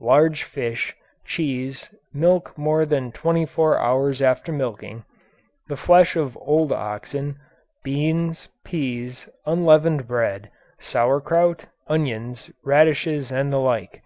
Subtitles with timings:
[0.00, 5.04] Large fish, cheese, milk more than twenty four hours after milking,
[5.68, 7.38] the flesh of old oxen,
[7.84, 14.00] beans, peas, unleavened bread, sauerkraut, onions, radishes and the like.